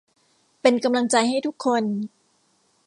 [0.61, 1.83] เป็นกำลังใจให้ทุกคน